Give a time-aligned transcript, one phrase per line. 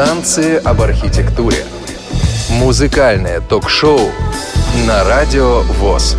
[0.00, 1.58] Танцы об архитектуре.
[2.58, 3.98] Музыкальное ток-шоу
[4.88, 6.16] на Радио ВОЗ.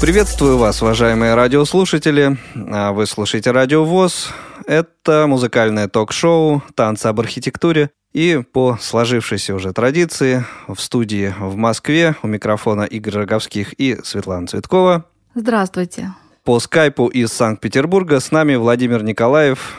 [0.00, 2.36] Приветствую вас, уважаемые радиослушатели.
[2.72, 4.32] А вы слушаете Радио ВОЗ.
[4.66, 7.90] Это музыкальное ток-шоу «Танцы об архитектуре».
[8.12, 14.48] И по сложившейся уже традиции в студии в Москве у микрофона Игорь Роговских и Светлана
[14.48, 15.04] Цветкова.
[15.36, 16.14] Здравствуйте.
[16.42, 19.76] По скайпу из Санкт-Петербурга с нами Владимир Николаев.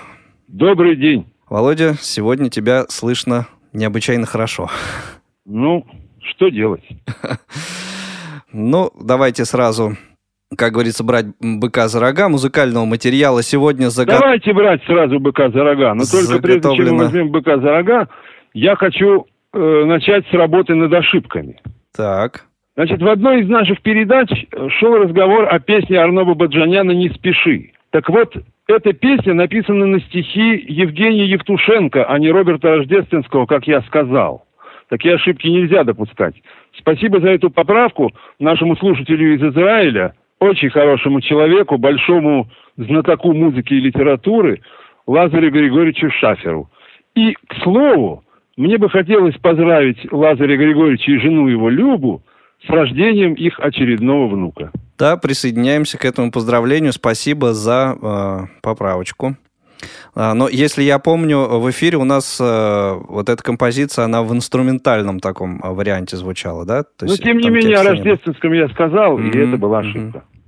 [0.47, 1.30] Добрый день.
[1.51, 4.69] Володя, сегодня тебя слышно необычайно хорошо.
[5.45, 5.85] Ну,
[6.29, 6.83] что делать?
[8.53, 9.93] Ну, давайте сразу
[10.57, 12.27] как говорится, брать быка за рога.
[12.27, 14.11] Музыкального материала сегодня заго...
[14.19, 15.93] Давайте брать сразу быка за рога.
[15.93, 18.09] Но только прежде чем мы возьмем быка за рога,
[18.53, 21.61] я хочу э, начать с работы над ошибками.
[21.95, 22.43] Так.
[22.75, 24.29] Значит, в одной из наших передач
[24.79, 27.71] шел разговор о песне Арноба Баджаняна «Не спеши».
[27.91, 28.33] Так вот,
[28.67, 34.45] эта песня написана на стихи Евгения Евтушенко, а не Роберта Рождественского, как я сказал.
[34.89, 36.35] Такие ошибки нельзя допускать.
[36.77, 43.79] Спасибо за эту поправку нашему слушателю из Израиля, очень хорошему человеку, большому знатоку музыки и
[43.79, 44.61] литературы
[45.05, 46.69] Лазарю Григорьевичу Шаферу.
[47.15, 48.23] И, к слову,
[48.55, 52.21] мне бы хотелось поздравить Лазаря Григорьевича и жену его Любу
[52.65, 54.71] с рождением их очередного внука.
[54.97, 56.93] Да, присоединяемся к этому поздравлению.
[56.93, 59.35] Спасибо за э, поправочку.
[60.13, 64.33] А, но если я помню, в эфире у нас э, вот эта композиция, она в
[64.33, 66.83] инструментальном таком э, варианте звучала, да?
[66.83, 70.19] То Но тем не менее, о рождественском я сказал, mm-hmm, и это была ошибка.
[70.19, 70.41] Mm-hmm.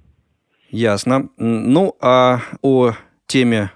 [0.70, 1.30] Ясно.
[1.38, 2.92] Ну, а о
[3.28, 3.72] теме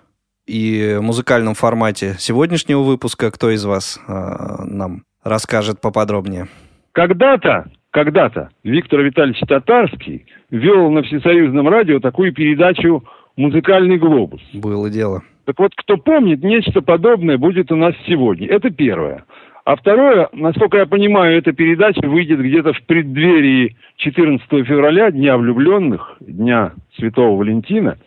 [0.46, 6.48] и музыкальном формате сегодняшнего выпуска кто из вас э, нам расскажет поподробнее?
[6.94, 13.04] Когда-то когда-то Виктор Витальевич Татарский вел на всесоюзном радио такую передачу
[13.36, 14.42] «Музыкальный глобус».
[14.54, 15.24] Было дело.
[15.46, 18.48] Так вот, кто помнит, нечто подобное будет у нас сегодня.
[18.48, 19.24] Это первое.
[19.64, 26.17] А второе, насколько я понимаю, эта передача выйдет где-то в преддверии 14 февраля, Дня влюбленных,
[26.22, 27.98] Дня Святого Валентина.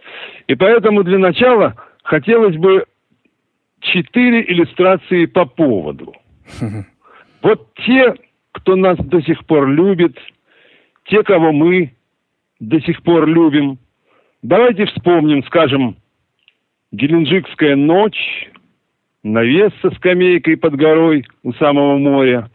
[0.47, 2.85] И поэтому для начала хотелось бы
[3.81, 6.15] четыре иллюстрации по поводу.
[7.43, 8.15] Вот те
[8.53, 10.19] кто нас до сих пор любит,
[11.05, 11.93] те, кого мы
[12.59, 13.79] до сих пор любим.
[14.43, 15.97] Давайте вспомним, скажем,
[16.93, 18.51] Геленджикская ночь,
[19.23, 22.51] навес со скамейкой под горой у самого моря,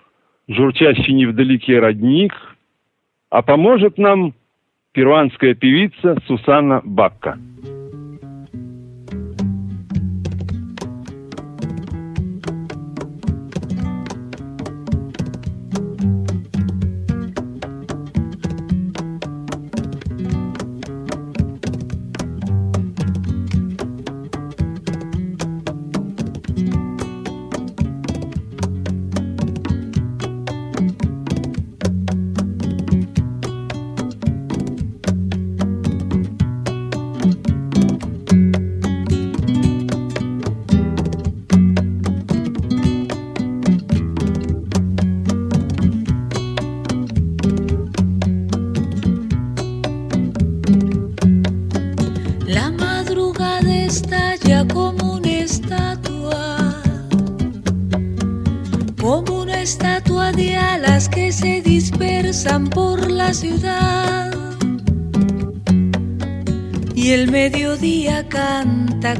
[0.48, 2.34] журчащий невдалеке родник,
[3.30, 4.34] а поможет нам
[4.94, 7.38] перуанская певица Сусана Бакка.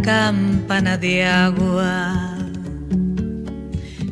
[0.02, 2.38] Campana de agua.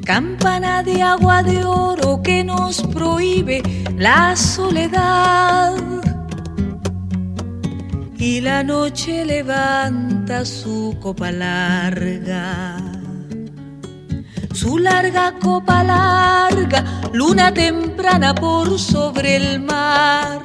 [0.06, 3.62] Campana de agua de oro que nos prohíbe
[3.98, 5.76] la soledad.
[8.18, 12.78] Y la noche levanta su copa larga.
[14.54, 20.43] Su larga copa larga, luna temprana por sobre el mar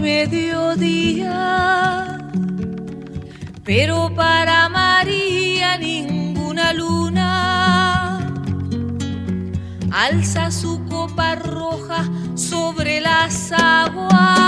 [0.00, 1.38] mediodía,
[3.64, 8.18] pero para María ninguna luna
[9.92, 12.04] alza su copa roja
[12.34, 14.41] sobre las aguas.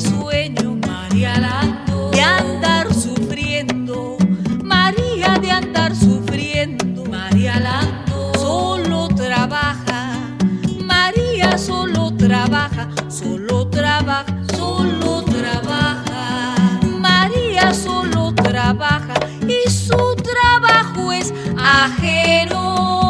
[0.00, 4.16] Sueño, María Lando, de andar sufriendo,
[4.62, 10.12] María de andar sufriendo, María Lando, solo trabaja,
[10.84, 19.14] María solo trabaja, solo trabaja, solo trabaja, María solo trabaja
[19.46, 23.07] y su trabajo es ajeno.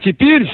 [0.00, 0.50] Теперь,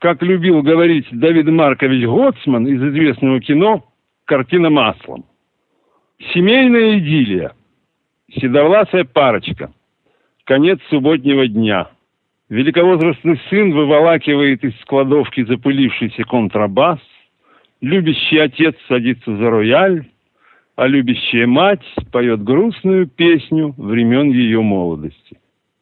[0.00, 3.84] как любил говорить Давид Маркович Гоцман из известного кино
[4.24, 5.24] «Картина маслом».
[6.32, 7.52] Семейная идиллия.
[8.32, 9.72] Седовласая парочка.
[10.44, 11.88] Конец субботнего дня.
[12.48, 17.00] Великовозрастный сын выволакивает из кладовки запылившийся контрабас.
[17.80, 20.06] Любящий отец садится за рояль,
[20.76, 25.38] а любящая мать поет грустную песню времен ее молодости.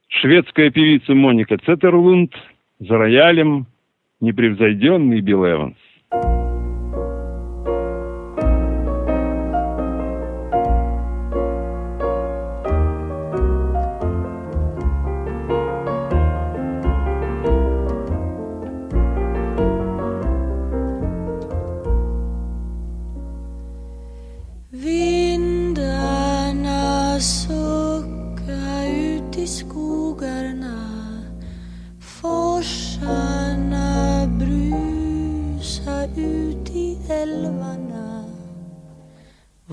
[0.09, 2.35] Шведская певица Моника Цетерлунд
[2.89, 3.67] за роялем
[4.21, 5.77] непревзойденный Билл Эванс.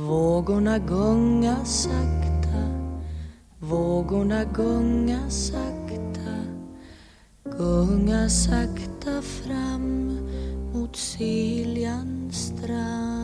[0.09, 2.63] Vågorna gunga sakta
[3.59, 6.33] Vågorna gunga sakta
[7.43, 10.17] Gunga sakta fram
[10.73, 13.18] mot Siljans strand.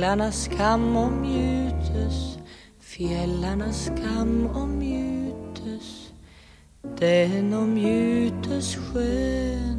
[0.00, 2.38] Fjällarnas kam omgjutes
[2.80, 6.12] Fjällarnas kam omgjutes.
[7.00, 9.69] Den omgjutes skönt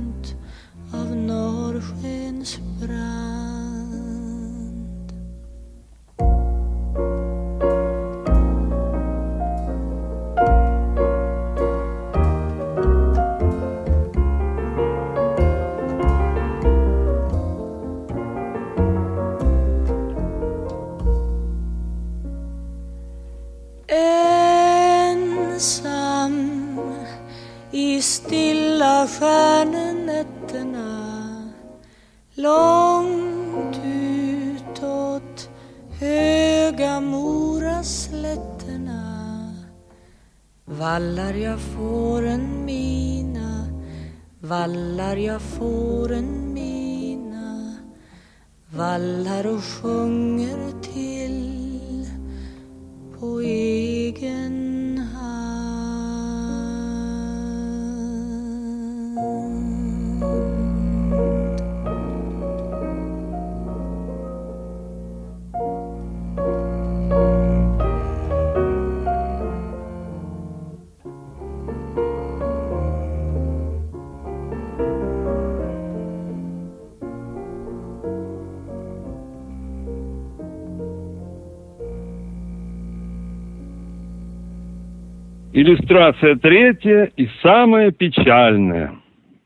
[85.62, 88.96] Иллюстрация третья и самая печальная.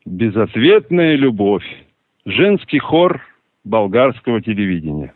[0.06, 1.66] Безответная любовь.
[2.26, 3.20] Женский хор
[3.66, 5.14] болгарского телевидения.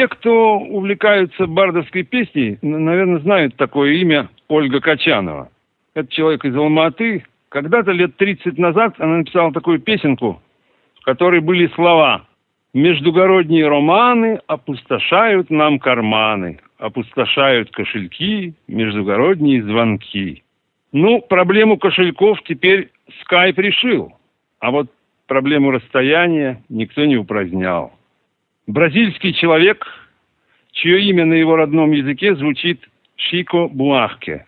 [0.00, 5.50] Те, кто увлекаются бардовской песней, наверное, знают такое имя Ольга Качанова.
[5.92, 7.26] Это человек из Алматы.
[7.50, 10.40] Когда-то лет 30 назад она написала такую песенку,
[10.98, 12.24] в которой были слова
[12.72, 20.42] «Междугородние романы опустошают нам карманы, опустошают кошельки, междугородние звонки».
[20.92, 22.88] Ну, проблему кошельков теперь
[23.20, 24.14] скайп решил,
[24.60, 24.90] а вот
[25.26, 27.92] проблему расстояния никто не упразднял.
[28.70, 29.84] Бразильский человек,
[30.70, 32.80] чье имя на его родном языке звучит
[33.16, 34.46] Шико Буахке.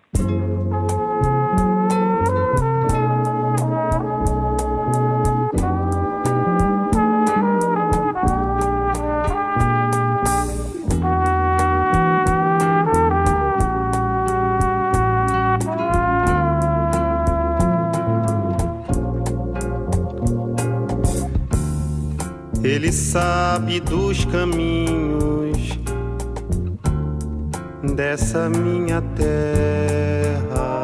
[22.83, 25.79] Ele sabe dos caminhos
[27.95, 30.83] dessa minha terra.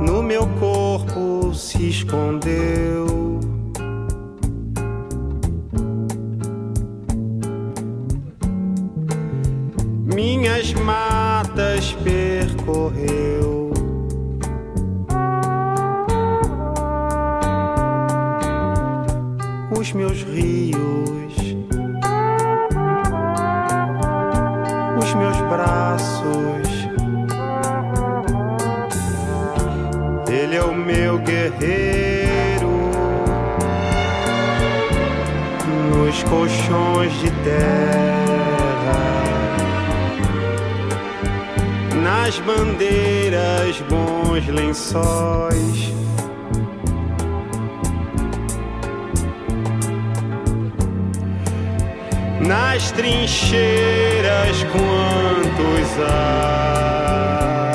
[0.00, 3.40] No meu corpo se escondeu.
[10.14, 13.29] Minhas matas percorreu.
[19.90, 21.34] Os meus rios,
[24.96, 26.68] os meus braços.
[30.28, 32.70] Ele é o meu guerreiro
[35.90, 38.94] nos colchões de terra,
[42.00, 45.92] nas bandeiras, bons lençóis.
[52.40, 57.69] Nas trincheiras, quantos ais,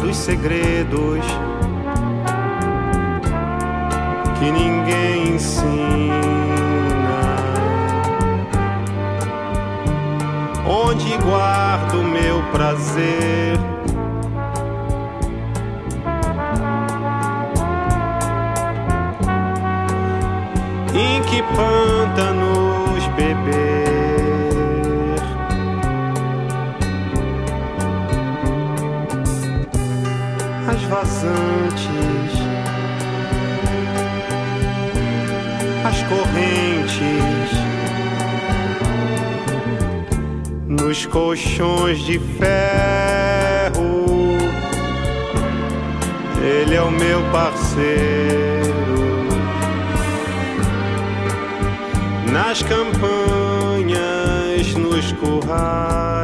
[0.00, 1.24] dos segredos
[4.38, 6.16] que ninguém ensina.
[10.66, 13.58] Onde guardo meu prazer?
[20.94, 23.85] Em que pântanos beber?
[31.26, 31.90] As vazantes,
[35.84, 37.50] as correntes,
[40.68, 44.06] nos colchões de ferro.
[46.42, 48.46] Ele é o meu parceiro.
[52.32, 53.96] nas campanhas,
[54.74, 56.15] nos currais.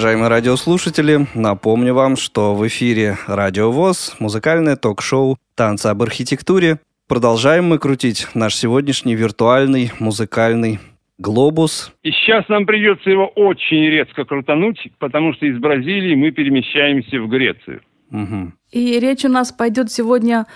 [0.00, 6.78] Уважаемые радиослушатели, напомню вам, что в эфире Радио ВОЗ, музыкальное ток-шоу «Танцы об архитектуре».
[7.06, 10.78] Продолжаем мы крутить наш сегодняшний виртуальный музыкальный
[11.18, 11.92] глобус.
[12.02, 17.28] И сейчас нам придется его очень резко крутануть, потому что из Бразилии мы перемещаемся в
[17.28, 17.82] Грецию.
[18.08, 18.54] Мгм.
[18.72, 20.46] И речь у нас пойдет сегодня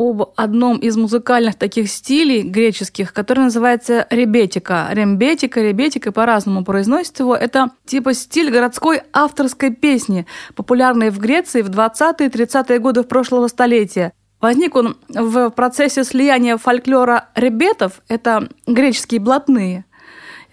[0.00, 4.88] об одном из музыкальных таких стилей греческих, который называется ребетика.
[4.90, 7.36] Рембетика, ребетика, по-разному произносит его.
[7.36, 14.14] Это типа стиль городской авторской песни, популярный в Греции в 20-30-е годы прошлого столетия.
[14.40, 19.84] Возник он в процессе слияния фольклора ребетов, это греческие блатные,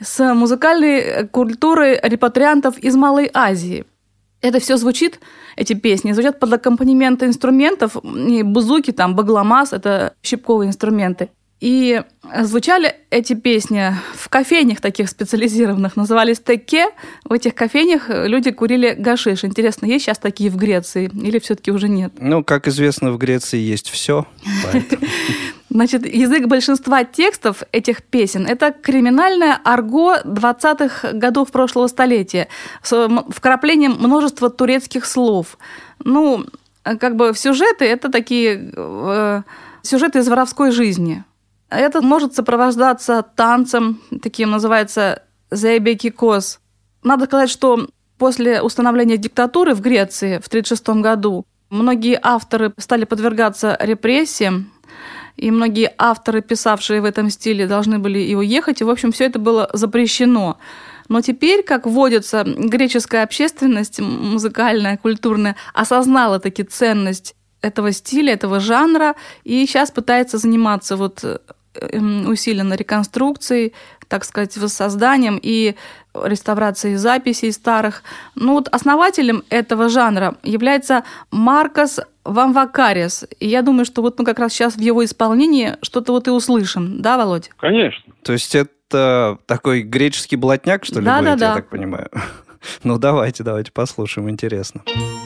[0.01, 3.85] с музыкальной культурой репатриантов из Малой Азии.
[4.41, 5.19] Это все звучит,
[5.55, 11.29] эти песни, звучат под аккомпанемент инструментов, и бузуки, там, багламас, это щипковые инструменты.
[11.59, 12.03] И
[12.43, 16.89] звучали эти песни в кофейнях таких специализированных, назывались теке.
[17.25, 19.43] В этих кофейнях люди курили гашиш.
[19.43, 22.13] Интересно, есть сейчас такие в Греции или все-таки уже нет?
[22.19, 24.27] Ну, как известно, в Греции есть все.
[25.77, 32.47] Значит, язык большинства текстов этих песен– это криминальное арго 20-х годов прошлого столетия
[32.81, 35.59] с вкраплением множества турецких слов.
[36.03, 36.45] Ну,
[36.81, 39.41] как бы сюжеты– это такие э,
[39.83, 41.23] сюжеты из воровской жизни.
[41.69, 46.59] Это может сопровождаться танцем, таким называется «зайбеки кос».
[47.03, 47.87] Надо сказать, что
[48.17, 54.71] после установления диктатуры в Греции в 1936 году многие авторы стали подвергаться репрессиям,
[55.37, 59.25] и многие авторы, писавшие в этом стиле, должны были и уехать, и, в общем, все
[59.25, 60.57] это было запрещено.
[61.09, 69.15] Но теперь, как водится, греческая общественность, музыкальная, культурная, осознала таки ценность этого стиля, этого жанра,
[69.43, 71.23] и сейчас пытается заниматься вот
[71.75, 73.73] эм, усиленно реконструкцией,
[74.07, 75.75] так сказать, воссозданием и
[76.13, 78.03] реставрацией записей старых.
[78.35, 83.25] Ну вот основателем этого жанра является Маркос Вамвакарис.
[83.39, 86.31] И я думаю, что вот мы как раз сейчас в его исполнении что-то вот и
[86.31, 87.01] услышим.
[87.01, 87.49] Да, Володь?
[87.57, 88.13] Конечно.
[88.23, 91.47] То есть это такой греческий блатняк, что ли, да, будете, да, да.
[91.49, 92.09] я так понимаю?
[92.83, 94.81] Ну, давайте, давайте послушаем, интересно.
[94.85, 95.16] Τα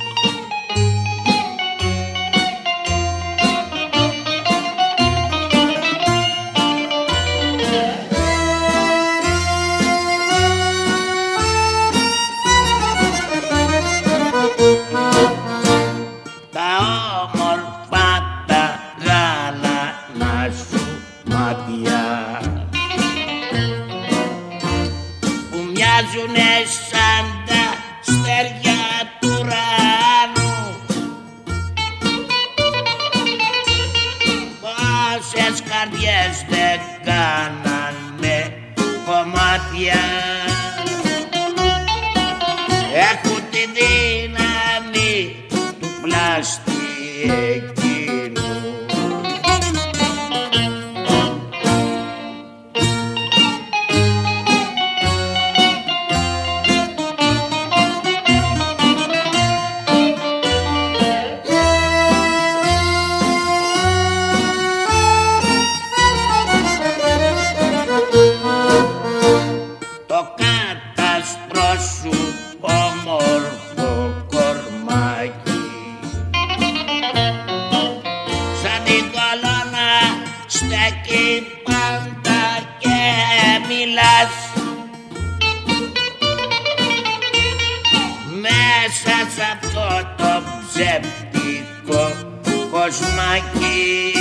[93.31, 94.13] κοσμάκι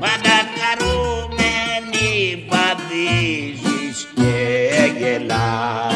[0.00, 4.32] Πάντα χαρούμενη βαδίζεις και
[4.98, 5.89] γελάς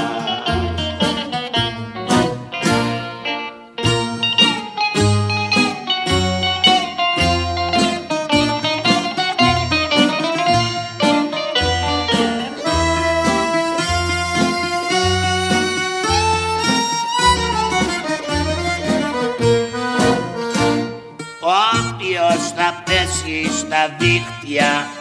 [24.54, 24.93] Yeah.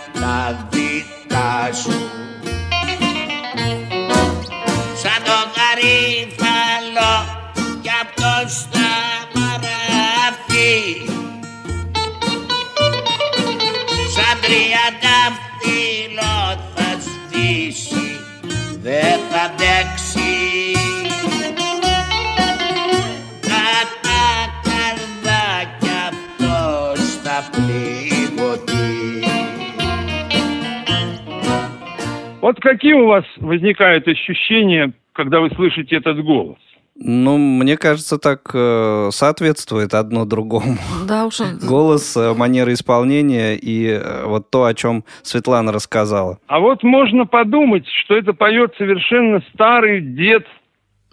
[32.43, 36.57] Вот какие у вас возникают ощущения, когда вы слышите этот голос?
[36.93, 40.75] Ну, мне кажется, так э, соответствует одно другому.
[41.07, 41.39] Да уж.
[41.65, 46.37] Голос, э, манера исполнения и э, вот то, о чем Светлана рассказала.
[46.47, 50.45] А вот можно подумать, что это поет совершенно старый дед.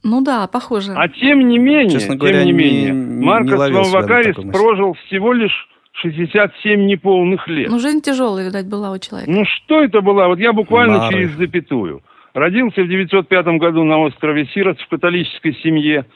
[0.02, 0.94] Ну да, похоже.
[0.96, 4.50] А тем не менее, Честно говоря, тем не не- менее, не Маркос мысли.
[4.50, 5.68] прожил всего лишь
[6.02, 7.70] 67 неполных лет.
[7.70, 9.30] Ну, жизнь тяжелая, видать, была у человека.
[9.30, 10.28] Ну что это была?
[10.28, 11.14] Вот я буквально Нары.
[11.14, 12.02] через запятую.
[12.32, 16.06] Родился в 905 году на острове Сирот в католической семье.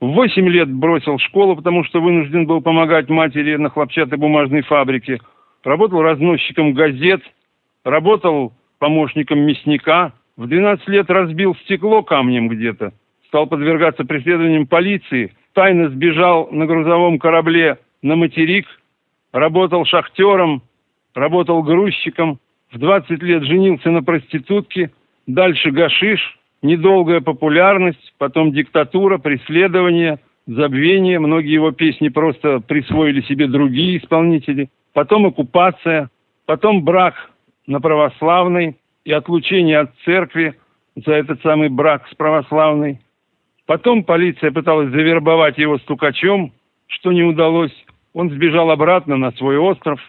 [0.00, 5.20] В 8 лет бросил школу, потому что вынужден был помогать матери на хлопчатой бумажной фабрике.
[5.62, 7.20] Работал разносчиком газет,
[7.84, 10.12] работал помощником мясника.
[10.36, 12.92] В 12 лет разбил стекло камнем где-то.
[13.28, 15.34] Стал подвергаться преследованиям полиции.
[15.52, 18.66] Тайно сбежал на грузовом корабле на материк.
[19.32, 20.62] Работал шахтером,
[21.14, 22.40] работал грузчиком.
[22.72, 24.90] В 20 лет женился на проститутке.
[25.26, 31.18] Дальше гашиш, недолгая популярность, потом диктатура, преследование, забвение.
[31.18, 34.68] Многие его песни просто присвоили себе другие исполнители.
[34.92, 36.10] потом оккупация,
[36.46, 37.14] потом брак
[37.66, 40.56] на православной и отлучение от церкви
[40.96, 43.00] за этот самый брак с православной.
[43.66, 46.52] Потом полиция пыталась завербовать его стукачом,
[46.88, 47.72] что не удалось.
[48.12, 50.00] Он сбежал обратно на свой остров.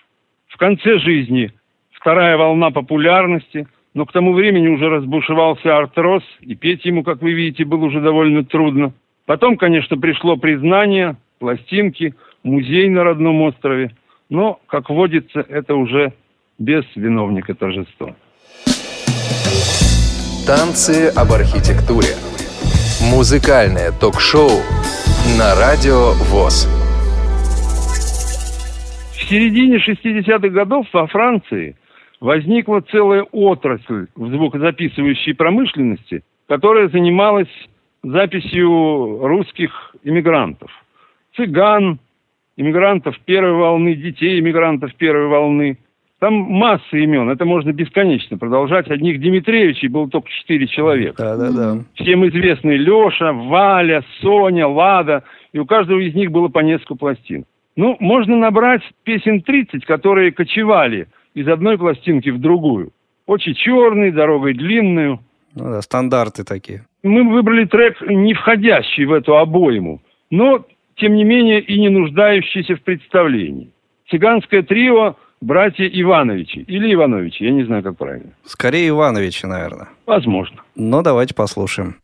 [0.47, 1.51] В конце жизни
[1.91, 7.33] вторая волна популярности, но к тому времени уже разбушевался артроз, и петь ему, как вы
[7.33, 8.93] видите, было уже довольно трудно.
[9.25, 13.91] Потом, конечно, пришло признание, пластинки, музей на родном острове,
[14.29, 16.13] но, как водится, это уже
[16.57, 18.15] без виновника торжества.
[20.47, 22.15] Танцы об архитектуре.
[23.13, 24.49] Музыкальное ток-шоу
[25.37, 26.67] на радио ВОЗ.
[29.31, 31.77] В середине 60-х годов во Франции
[32.19, 37.47] возникла целая отрасль в звукозаписывающей промышленности, которая занималась
[38.03, 40.69] записью русских иммигрантов.
[41.37, 41.99] Цыган,
[42.57, 45.77] иммигрантов первой волны, детей иммигрантов первой волны.
[46.19, 48.91] Там масса имен, это можно бесконечно продолжать.
[48.91, 51.23] Одних Дмитриевичей было только четыре человека.
[51.23, 51.77] Да, да, да.
[51.93, 55.23] Всем известные Леша, Валя, Соня, Лада.
[55.53, 57.45] И у каждого из них было по несколько пластин.
[57.81, 62.91] Ну, можно набрать песен 30, которые кочевали из одной пластинки в другую.
[63.25, 65.19] Очень черный, дорогой длинную.
[65.55, 66.85] Ну да, стандарты такие.
[67.01, 70.63] Мы выбрали трек, не входящий в эту обойму, но,
[70.95, 73.71] тем не менее, и не нуждающийся в представлении.
[74.11, 78.29] Цыганское трио «Братья Ивановичи» или Ивановичи, я не знаю, как правильно.
[78.45, 79.87] Скорее Ивановича, наверное.
[80.05, 80.57] Возможно.
[80.75, 81.95] Но давайте послушаем.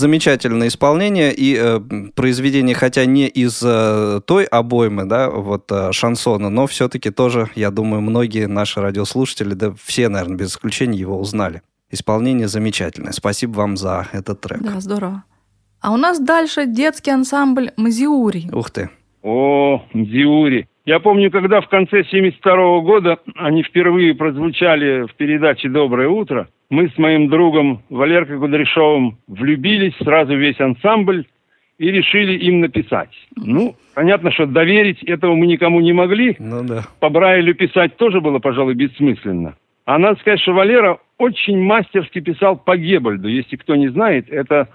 [0.00, 1.80] Замечательное исполнение и э,
[2.16, 7.70] произведение, хотя не из э, той обоймы, да, вот э, шансона, но все-таки тоже, я
[7.70, 11.62] думаю, многие наши радиослушатели, да все, наверное, без исключения его узнали.
[11.90, 13.12] Исполнение замечательное.
[13.12, 14.60] Спасибо вам за этот трек.
[14.62, 15.24] Да, здорово.
[15.80, 18.50] А у нас дальше детский ансамбль «Мазиури».
[18.52, 18.90] Ух ты.
[19.22, 20.66] О, Мзиури.
[20.86, 26.88] Я помню, когда в конце 72 года они впервые прозвучали в передаче «Доброе утро», мы
[26.88, 31.26] с моим другом Валеркой Кудряшовым влюбились, сразу весь ансамбль,
[31.78, 33.10] и решили им написать.
[33.36, 36.36] Ну, понятно, что доверить этого мы никому не могли.
[36.38, 36.84] Ну да.
[37.00, 39.56] По Брайлю писать тоже было, пожалуй, бессмысленно.
[39.86, 43.28] А надо сказать, что Валера очень мастерски писал по Геббельду.
[43.28, 44.68] Если кто не знает, это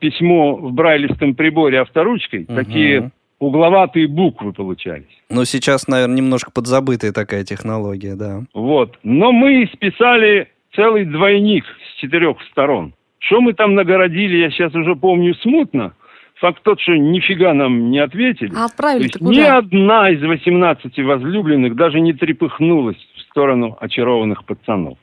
[0.00, 2.40] письмо в брайлевском приборе авторучкой.
[2.40, 2.56] Мгм.
[2.56, 5.06] Такие угловатые буквы получались.
[5.30, 8.42] Но сейчас, наверное, немножко подзабытая такая технология, да.
[8.52, 8.98] Вот.
[9.04, 12.94] Но мы списали целый двойник с четырех сторон.
[13.18, 15.92] Что мы там нагородили, я сейчас уже помню смутно.
[16.36, 18.50] Факт тот, что нифига нам не ответили.
[18.50, 24.44] А То отправили-то есть ни одна из 18 возлюбленных даже не трепыхнулась в сторону очарованных
[24.44, 24.98] пацанов.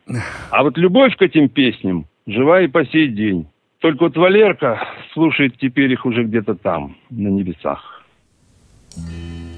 [0.50, 3.46] А вот любовь к этим песням жива и по сей день.
[3.80, 8.02] Только вот Валерка слушает теперь их уже где-то там, на небесах.
[8.96, 9.55] Vila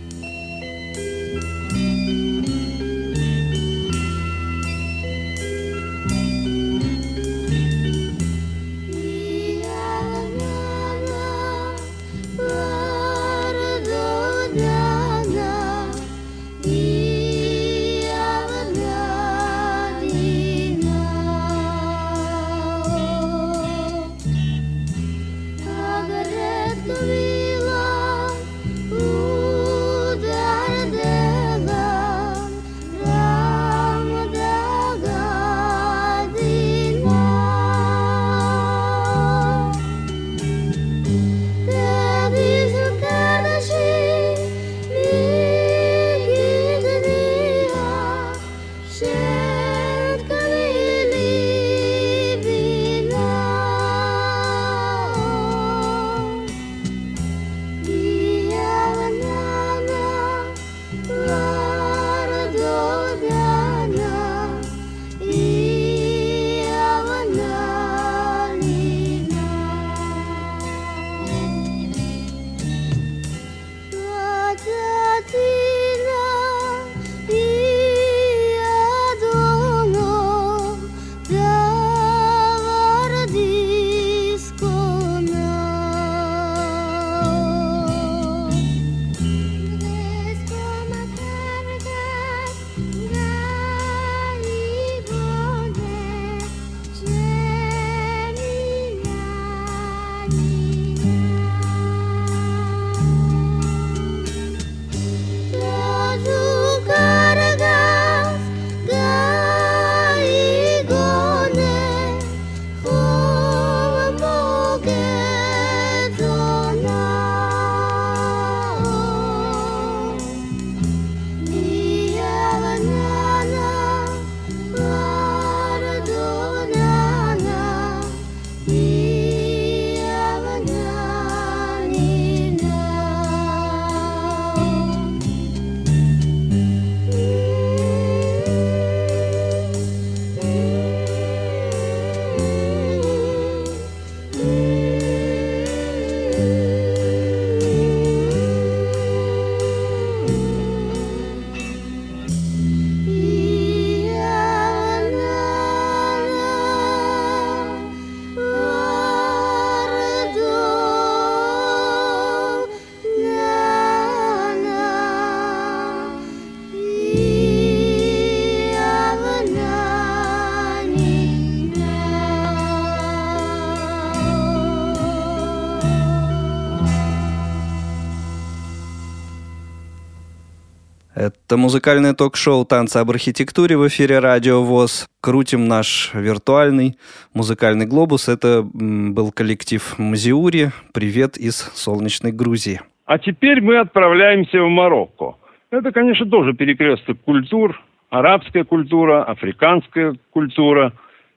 [181.48, 185.08] Это музыкальное ток-шоу «Танцы об архитектуре» в эфире «Радио ВОЗ».
[185.22, 186.98] Крутим наш виртуальный
[187.32, 188.28] музыкальный глобус.
[188.28, 190.72] Это был коллектив Мазиури.
[190.92, 192.82] Привет из солнечной Грузии.
[193.06, 195.36] А теперь мы отправляемся в Марокко.
[195.70, 197.80] Это, конечно, тоже перекресток культур.
[198.10, 200.92] Арабская культура, африканская культура,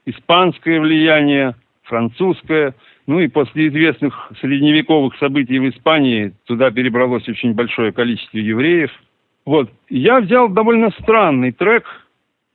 [0.06, 2.76] испанское влияние, французское.
[3.08, 8.92] Ну и после известных средневековых событий в Испании туда перебралось очень большое количество евреев–
[9.46, 9.70] вот.
[9.90, 11.86] Я взял довольно странный трек.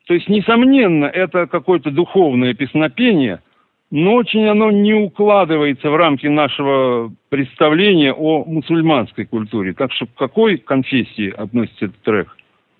[0.06, 3.40] То есть, несомненно, это какое-то духовное песнопение,
[3.90, 9.72] но очень оно не укладывается в рамки нашего представления о мусульманской культуре.
[9.72, 12.36] Так что к какой конфессии относится этот трек,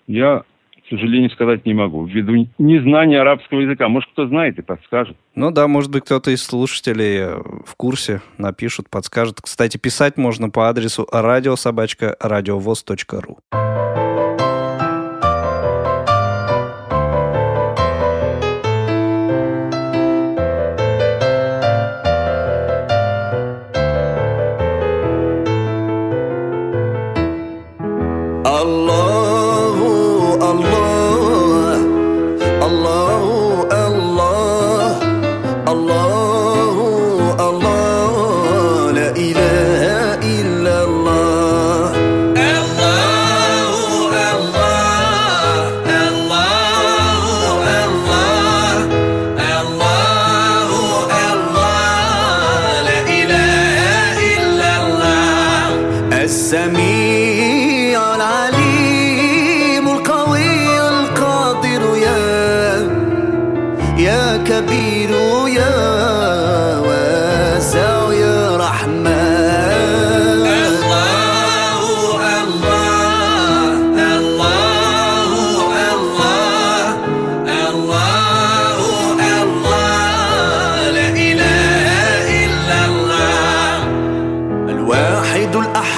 [0.07, 0.43] я
[0.87, 3.89] к сожалению, сказать не могу, ввиду незнания арабского языка.
[3.89, 5.17] Может, кто знает и подскажет.
[5.35, 9.41] Ну да, может быть, кто-то из слушателей в курсе напишут, подскажет.
[9.41, 13.39] Кстати, писать можно по адресу радиособачка радиовоз.ру.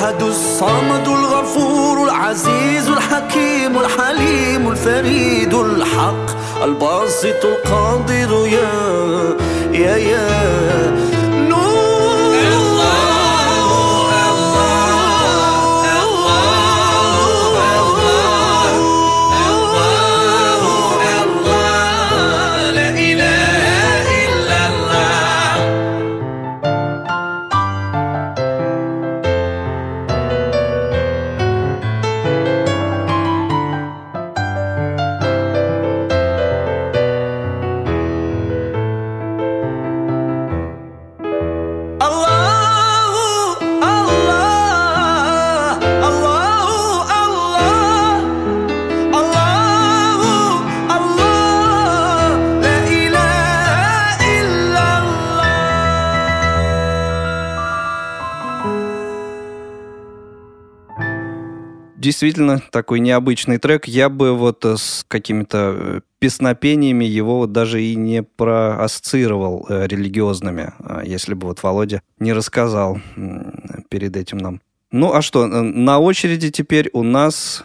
[0.10, 9.38] الأحد الصمد الغفور العزيز الحكيم الحليم الفريد الحق الباسط القادر يا
[9.74, 11.19] يا يا
[62.20, 63.88] действительно такой необычный трек.
[63.88, 69.88] Я бы вот э, с какими-то э, песнопениями его вот даже и не проассоциировал э,
[69.88, 73.00] религиозными, а если бы вот Володя не рассказал
[73.88, 74.62] перед этим нам.
[74.92, 77.64] Ну а что, на очереди теперь у нас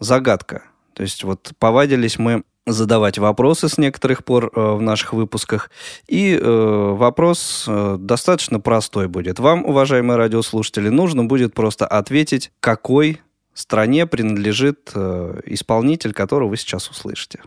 [0.00, 0.64] загадка.
[0.92, 5.70] То есть вот повадились мы задавать вопросы с некоторых пор э, в наших выпусках.
[6.08, 9.38] И э, вопрос э, достаточно простой будет.
[9.38, 13.20] Вам, уважаемые радиослушатели, нужно будет просто ответить, какой
[13.54, 17.40] стране принадлежит э, исполнитель, которого вы сейчас услышите.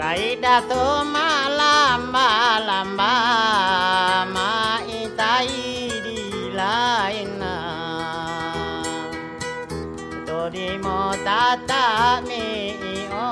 [0.00, 0.84] Kaida to
[1.14, 2.28] malamba
[2.68, 3.14] lamba
[4.34, 6.20] ma itai di
[6.58, 7.54] laina.
[10.26, 11.84] Tori mo tata
[12.28, 12.48] mi
[13.12, 13.28] o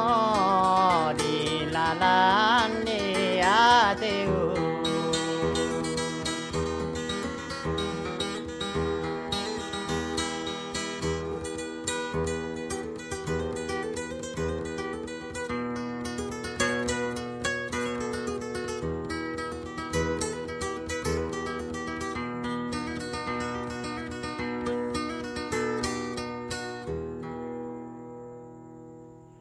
[1.21, 3.01] di la lalane
[3.41, 4.38] ateu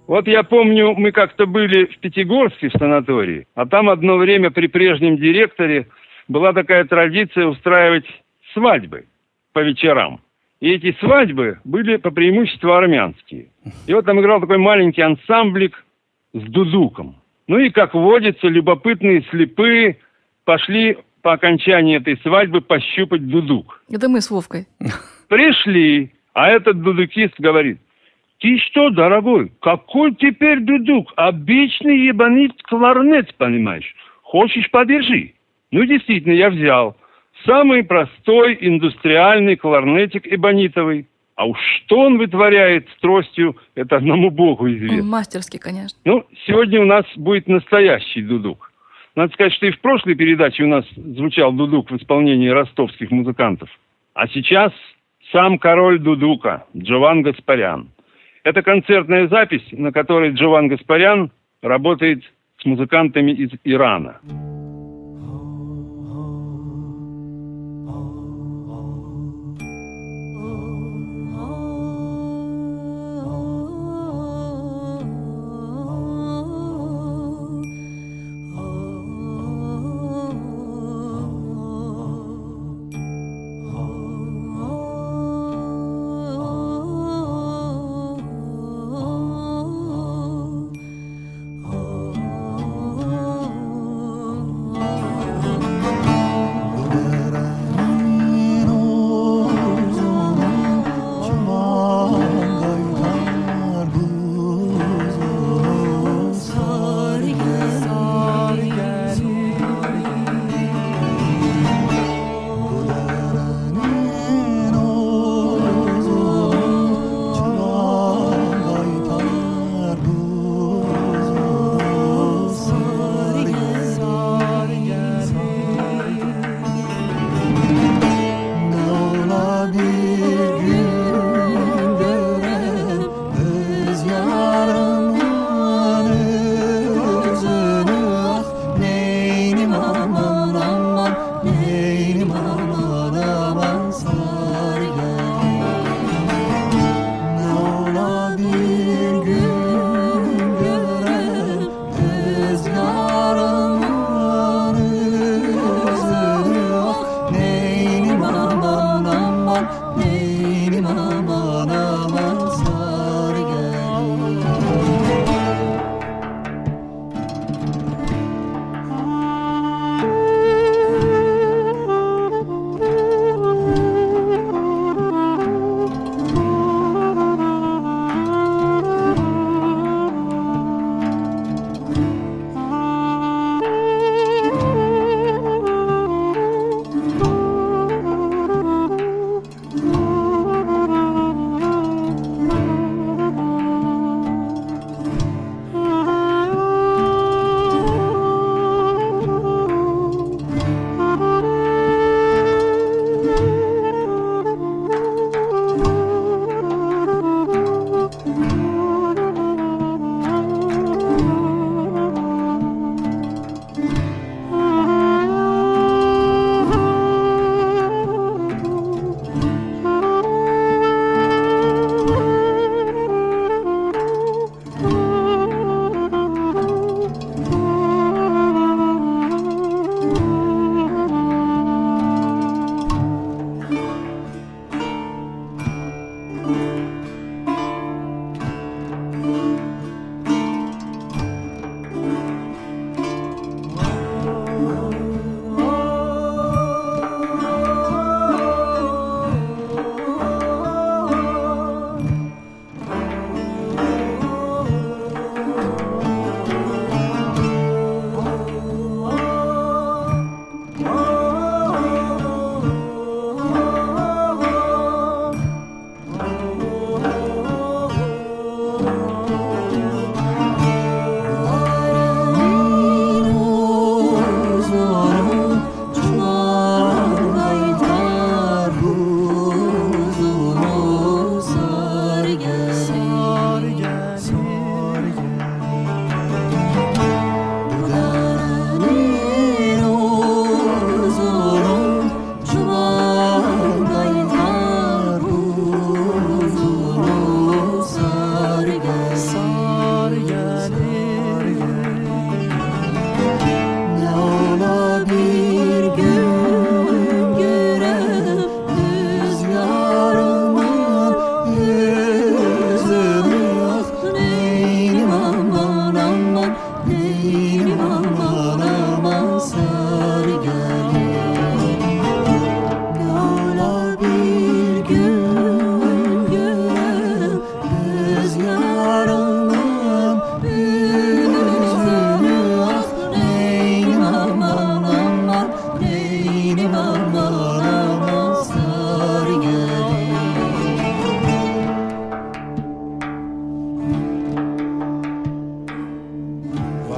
[0.07, 4.67] Вот я помню, мы как-то были в Пятигорске в санатории, а там одно время при
[4.67, 5.87] прежнем директоре
[6.29, 8.05] была такая традиция устраивать
[8.53, 9.05] свадьбы
[9.51, 10.21] по вечерам.
[10.61, 13.49] И эти свадьбы были по преимуществу армянские.
[13.85, 15.85] И вот там играл такой маленький ансамблик
[16.33, 17.17] с дудуком.
[17.47, 19.99] Ну и, как водится, любопытные слепые
[20.45, 23.81] пошли по окончании этой свадьбы пощупать дудук.
[23.91, 24.67] Это мы с Вовкой.
[25.27, 27.79] Пришли, а этот дудукист говорит,
[28.39, 31.11] ты что, дорогой, какой теперь дудук?
[31.15, 33.95] Обычный ебанит кларнет, понимаешь?
[34.21, 35.33] Хочешь, подержи.
[35.71, 36.95] Ну, действительно, я взял.
[37.45, 41.07] Самый простой индустриальный кларнетик эбонитовый.
[41.35, 45.03] А уж что он вытворяет с тростью, это одному богу известно.
[45.03, 45.97] мастерский, конечно.
[46.03, 48.71] Ну, сегодня у нас будет настоящий дудук.
[49.15, 53.69] Надо сказать, что и в прошлой передаче у нас звучал дудук в исполнении ростовских музыкантов.
[54.15, 54.71] А сейчас
[55.31, 57.89] сам король дудука, Джован Гаспарян.
[58.47, 61.31] Это концертная запись, на которой Джован Гаспарян
[61.61, 62.23] работает
[62.61, 64.21] с музыкантами из Ирана.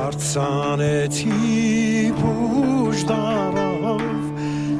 [0.09, 1.29] հարցանեցի
[2.17, 3.99] փուշտարով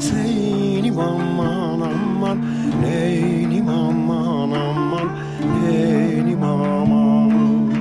[0.02, 2.40] Սեյնի մաման աման
[2.82, 5.12] նեյնի մաման աման
[5.52, 7.76] նեյնի մաման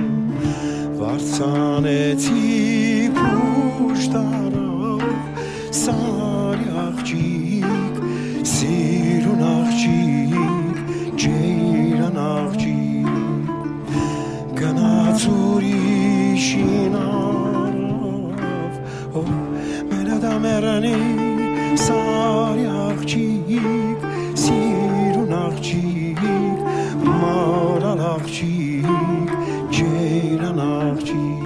[0.99, 2.43] Վարցանեցի
[3.17, 5.01] փուշտարով
[5.79, 7.97] Սարի աղջիկ
[8.53, 10.77] սիրուն աղջիկ
[11.25, 13.09] ջեյրան աղջիկ
[14.61, 16.88] Գնաց ուրիշին
[20.39, 24.03] կամերանի սարի աղջիկ,
[24.39, 26.21] սիրուն աղջիկ,
[27.03, 29.33] մարալ աղջիկ,
[29.75, 31.43] ջերան աղջիկ,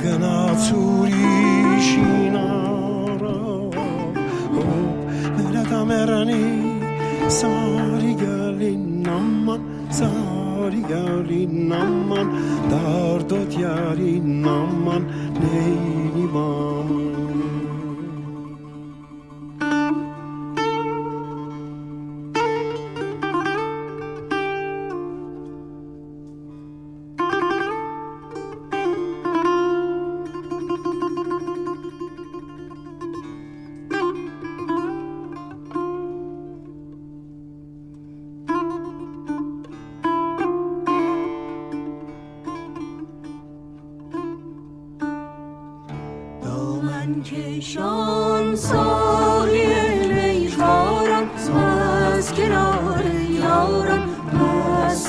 [0.00, 1.36] գնացուրի
[1.90, 3.36] շինարա,
[4.56, 5.04] հոպ
[5.36, 6.40] մերա կամերանի
[7.40, 9.68] սարի գալին նաման,
[10.00, 12.32] սարի գալին նաման,
[12.72, 14.71] դարդոտ յարին նաման,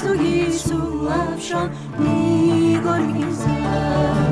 [0.02, 1.70] To Jesu, I've shown
[2.00, 4.23] me, God, he's.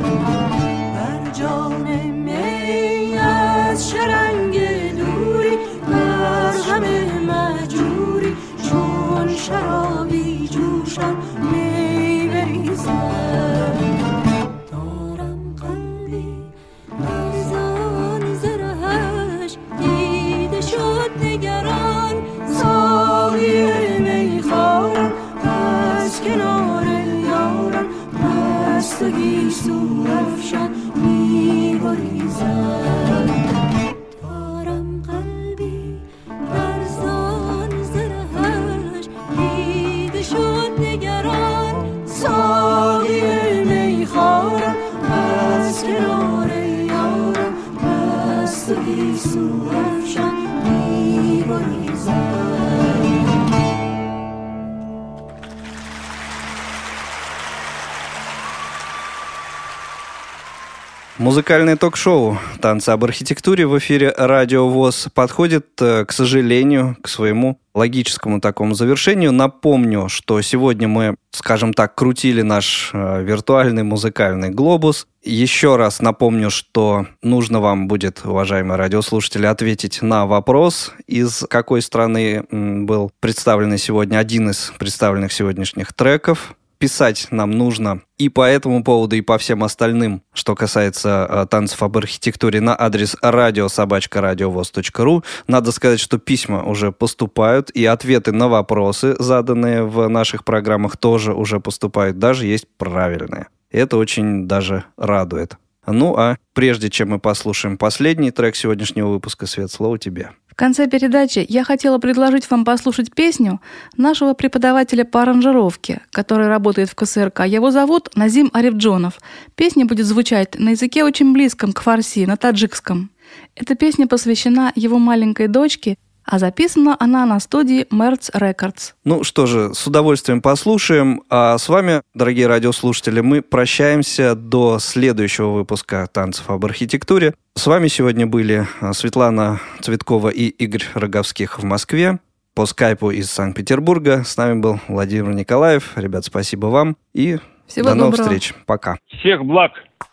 [61.31, 67.57] Музыкальное ток-шоу «Танцы об архитектуре» в эфире «Радио ВОЗ» подходит, э, к сожалению, к своему
[67.73, 69.31] логическому такому завершению.
[69.31, 75.07] Напомню, что сегодня мы, скажем так, крутили наш э, виртуальный музыкальный глобус.
[75.23, 82.43] Еще раз напомню, что нужно вам будет, уважаемые радиослушатели, ответить на вопрос, из какой страны
[82.51, 89.15] был представлен сегодня один из представленных сегодняшних треков писать нам нужно и по этому поводу,
[89.15, 95.23] и по всем остальным, что касается э, танцев об архитектуре, на адрес радиособачка.радиовоз.ру.
[95.47, 101.35] Надо сказать, что письма уже поступают, и ответы на вопросы, заданные в наших программах, тоже
[101.35, 103.49] уже поступают, даже есть правильные.
[103.69, 105.57] Это очень даже радует.
[105.87, 110.31] Ну а прежде чем мы послушаем последний трек сегодняшнего выпуска, Свет, слово тебе.
[110.47, 113.61] В конце передачи я хотела предложить вам послушать песню
[113.97, 117.45] нашего преподавателя по аранжировке, который работает в КСРК.
[117.47, 119.19] Его зовут Назим Арифджонов.
[119.55, 123.09] Песня будет звучать на языке очень близком к фарси, на таджикском.
[123.55, 128.93] Эта песня посвящена его маленькой дочке, а записана она на студии Merz Records.
[129.03, 131.23] Ну что же, с удовольствием послушаем.
[131.29, 137.33] А с вами, дорогие радиослушатели, мы прощаемся до следующего выпуска «Танцев об архитектуре».
[137.55, 142.19] С вами сегодня были а, Светлана Цветкова и Игорь Роговских в Москве.
[142.53, 144.23] По скайпу из Санкт-Петербурга.
[144.25, 145.91] С нами был Владимир Николаев.
[145.95, 148.11] Ребят, спасибо вам и Всего до доброго.
[148.11, 148.53] новых встреч.
[148.65, 148.97] Пока.
[149.19, 149.71] Всех благ.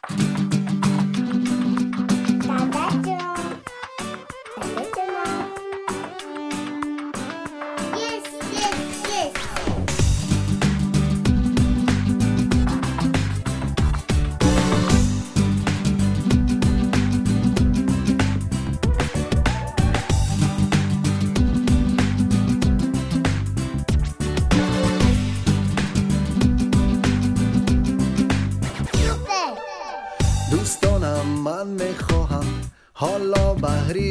[0.08, 0.57] thank you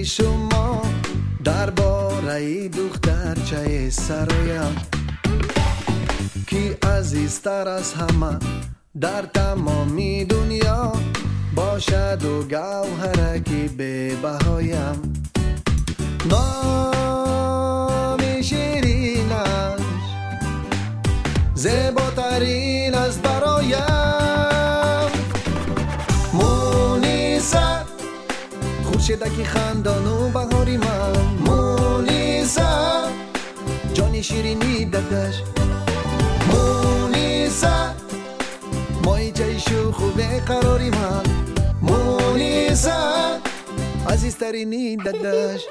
[0.07, 0.81] شما
[1.43, 4.75] درباره دخترچه سرایم
[6.47, 8.39] کی عزیزتر از همه
[9.01, 10.93] در تمامی دنیا
[11.55, 15.13] باشد و گوهرکی به بهایم.
[16.29, 17.61] نام
[18.41, 19.81] شیرینش
[21.55, 23.96] زیباترین از برایم
[29.07, 31.13] مونیسه خورشیدکی خندان و بهاری من.
[31.45, 33.07] مونیسا
[33.93, 35.35] جانی شیرینی ددش
[36.51, 37.93] مونیسا
[39.03, 41.23] مایی جایشو خوبه قراری من.
[41.81, 43.37] مونیسا
[44.09, 45.61] عزیزترینی ددش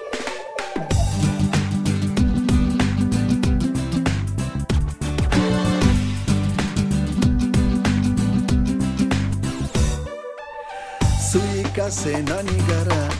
[11.32, 13.16] سوی کسی ننگره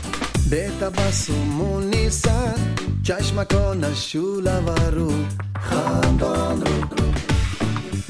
[0.49, 2.55] به تبسم نیسن
[3.03, 5.11] چشمکانش شوله و رو
[5.59, 7.05] خندان رو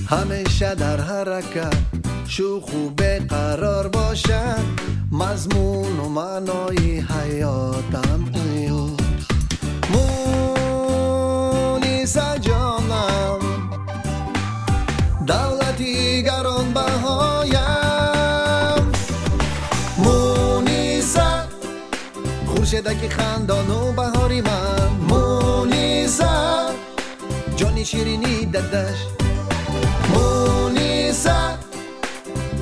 [0.07, 1.77] همیشه در حرکت
[2.27, 4.65] شوخ و قرار باشد
[5.11, 8.87] مضمون و معنای حیاتم ایو
[11.73, 12.37] مونیسا
[22.67, 24.89] خورشیدکی خندان و بهاری من.
[25.09, 26.69] مونیسا
[27.55, 28.97] جانی شیرینی ددش
[30.13, 31.57] مونیسا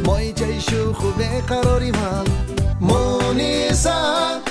[0.05, 2.25] مایی جایشو خوبه قراری من.
[2.81, 4.41] مونیسا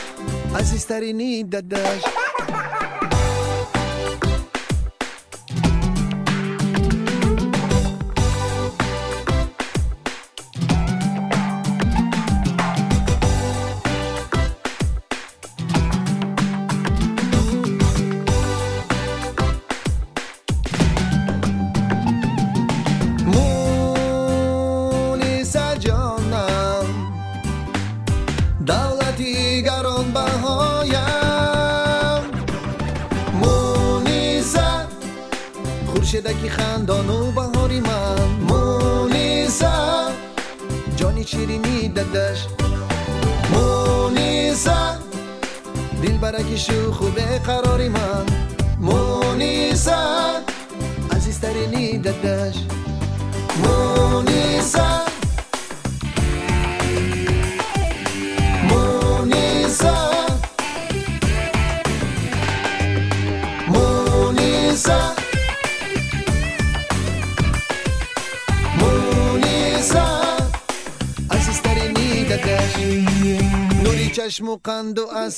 [0.58, 2.02] عزیزترینی ددش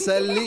[0.05, 0.44] عزیزترینی